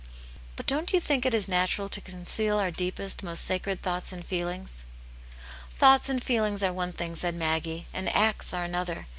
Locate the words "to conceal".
1.89-2.57